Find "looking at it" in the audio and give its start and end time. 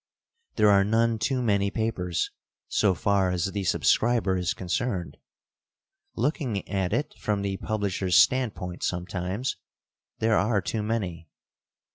6.15-7.13